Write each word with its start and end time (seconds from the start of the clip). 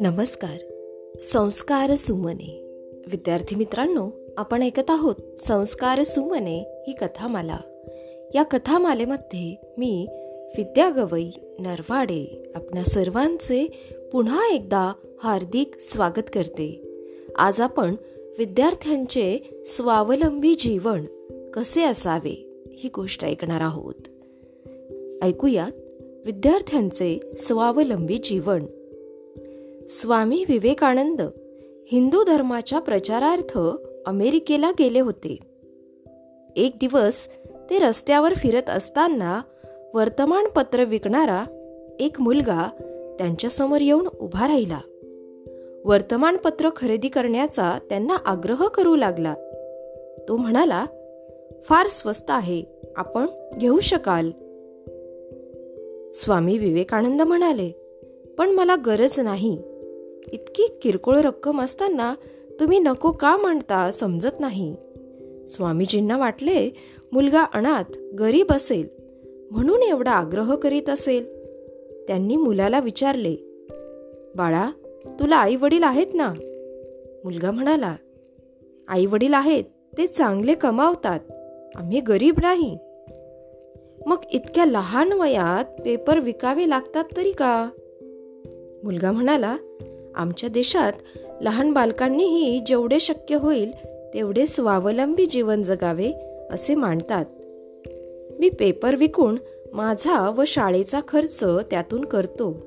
नमस्कार. 0.00 0.56
संस्कार 1.20 1.94
सुमने. 1.94 2.64
विद्यार्थी 3.10 3.56
मित्रांनो 3.56 4.10
आपण 4.36 4.62
ऐकत 4.62 4.90
आहोत 4.90 5.14
संस्कार 5.40 6.02
सुमने 6.02 6.84
ही 6.86 6.92
कथामाला. 6.92 7.58
या 8.34 8.42
कथामालेमध्ये 8.42 9.56
मी 9.78 10.06
विद्या 10.56 10.90
गवई 10.90 11.30
नरवाडे 11.58 12.42
आपल्या 12.54 12.84
सर्वांचे 12.84 13.66
पुन्हा 14.12 14.48
एकदा 14.54 14.92
हार्दिक 15.22 15.70
स्वागत 15.80 16.30
करते. 16.34 16.82
आज 17.36 17.60
आपण 17.60 17.94
विद्यार्थ्यांचे 18.38 19.38
स्वावलंबी 19.66 20.54
जीवन 20.54 21.04
कसे 21.54 21.82
असावे 21.84 22.64
ही 22.72 22.88
गोष्ट 22.94 23.24
ऐकणार 23.24 23.60
आहोत. 23.60 23.94
ऐकूयात 25.24 25.72
विद्यार्थ्यांचे 26.26 27.20
स्वावलंबी 27.38 28.18
जीवन. 28.18 28.66
स्वामी 29.88 30.44
विवेकानंद 30.48 31.22
हिंदू 31.92 32.24
धर्माच्या 32.24 32.78
प्रचारार्थ 32.78 33.58
अमेरिकेला 34.06 34.70
गेले 34.70 35.00
होते. 35.00 35.38
एक 36.56 36.72
दिवस 36.80 37.28
ते 37.70 37.78
रस्त्यावर 37.78 38.34
फिरत 38.34 38.70
असताना 38.70 39.40
वर्तमानपत्र 39.94 40.84
विकणारा 40.84 41.44
एक 42.00 42.20
मुलगा 42.20 42.68
त्यांच्यासमोर 43.18 43.80
येऊन 43.80 44.08
उभा 44.20 44.48
राहिला. 44.48 44.80
वर्तमानपत्र 45.84 46.68
खरेदी 46.76 47.08
करण्याचा 47.08 47.78
त्यांना 47.88 48.16
आग्रह 48.24 48.66
करू 48.66 48.96
लागला. 48.96 49.34
तो 50.28 50.36
म्हणाला 50.36 50.86
फार 51.68 51.86
स्वस्त 51.86 52.30
आहे 52.30 52.62
आपण 52.96 53.26
घेऊ 53.58 53.80
शकाल. 53.80 54.30
स्वामी 56.14 56.58
विवेकानंद 56.58 57.22
म्हणाले 57.22 57.70
पण 58.38 58.50
मला 58.50 58.76
गरज 58.76 59.20
नाही. 59.20 59.58
इतकी 60.32 60.66
किरकोळ 60.82 61.16
रक्कम 61.16 61.60
असताना 61.60 62.14
तुम्ही 62.60 62.78
नको 62.78 63.12
का 63.12 63.36
म्हणता 63.36 63.90
समजत 63.90 64.40
नाही 64.40 64.74
स्वामीजींना 65.48 66.16
वाटले 66.16 66.70
मुलगा 67.12 67.42
अनाथ 67.54 67.98
गरीब 68.18 68.52
असेल. 68.52 68.88
म्हणून 69.50 69.82
एवढा 69.82 70.10
आग्रह 70.10 70.54
करीत 70.54 70.90
असेल. 70.90 71.24
त्यांनी 72.08 72.36
मुलाला 72.36 72.80
विचारले 72.80 73.34
बाळा 74.36 74.70
तुला 75.20 75.36
आई 75.36 75.56
वडील 75.56 75.82
आहेत 75.82 76.14
ना 76.14 76.32
मुलगा 77.24 77.50
म्हणाला 77.50 77.96
आई 78.88 79.06
वडील 79.06 79.34
आहेत 79.34 79.64
ते 79.98 80.06
चांगले 80.06 80.54
कमावतात. 80.54 81.20
आम्ही 81.76 82.00
गरीब 82.00 82.34
नाही. 82.38 82.78
मग 84.06 84.16
इतक्या 84.32 84.64
लहान 84.64 85.12
वयात 85.12 85.80
पेपर 85.84 86.20
विकावे 86.20 86.68
लागतात 86.68 87.04
तरी 87.16 87.32
का? 87.32 87.68
मुलगा 88.84 89.12
म्हणाला 89.12 89.56
आमच्या 90.14 90.48
देशात 90.48 90.92
लहान 91.40 91.72
बालकांनीही 91.72 92.60
जेवढे 92.66 93.00
शक्य 93.00 93.36
होईल 93.36 93.72
तेवढे 94.14 94.46
स्वावलंबी 94.46 95.26
जीवन 95.26 95.62
जगावे 95.62 96.12
असे 96.50 96.74
मानतात. 96.74 97.24
मी 98.40 98.48
पेपर 98.48 98.96
विकून 98.96 99.38
माझा 99.72 100.30
व 100.30 100.42
शाळेचा 100.46 101.00
खर्च 101.08 101.44
त्यातून 101.70 102.04
करतो. 102.04 102.60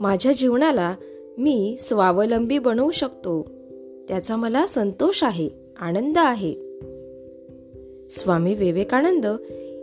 माझ्या 0.00 0.32
जीवनाला 0.32 0.94
मी 1.38 1.76
स्वावलंबी 1.80 2.58
बनवू 2.58 2.90
शकतो. 2.90 3.42
त्याचा 4.08 4.36
मला 4.36 4.66
संतोष 4.66 5.24
आहे 5.24 5.48
आनंद 5.78 6.18
आहे. 6.18 6.65
स्वामी 8.10 8.54
विवेकानंद 8.54 9.26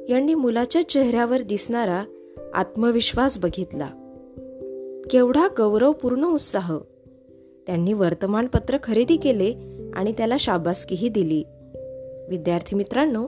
यांनी 0.10 0.34
मुलाच्या 0.34 0.90
चेहऱ्यावर 0.90 1.42
दिसणारा 1.42 2.04
आत्मविश्वास 2.54 3.38
बघितला. 3.38 3.88
केवढा 5.10 5.48
गौरवपूर्ण 5.58 6.26
उत्साह. 6.26 6.78
त्यांनी 7.68 7.94
वर्तमानपत्र 7.94 8.78
खरेदी 8.84 9.18
केले 9.18 9.54
आणि 9.94 10.12
त्याला 10.12 10.38
शाबासकीही 10.40 11.10
दिली. 11.10 11.44
विद्यार्थी 12.30 12.76
मित्रांनो 12.76 13.28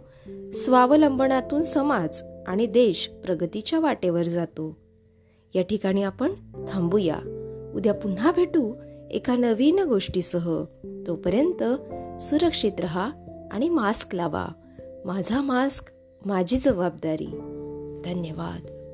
स्वावलंबनातून 0.53 1.63
समाज 1.63 2.23
आणि 2.47 2.66
देश 2.66 3.09
प्रगतीच्या 3.25 3.79
वाटेवर 3.79 4.23
जातो. 4.23 4.78
या 5.55 5.61
ठिकाणी 5.61 6.03
आपण 6.03 6.31
थांबूया. 6.67 7.17
उद्या 7.75 7.94
पुन्हा 7.94 8.31
भेटू 8.31 8.73
एका 9.11 9.35
नवीन 9.35 9.79
गोष्टीसह. 9.79 10.63
तोपर्यंत 11.07 11.63
सुरक्षित 12.22 12.79
रहा 12.79 13.11
आणि 13.51 13.69
मास्क 13.69 14.16
लावा. 14.16 14.45
माझा 15.05 15.41
मास्क 15.41 15.85
माझी 16.25 16.57
जबाबदारी. 16.57 17.27
धन्यवाद. 18.05 18.84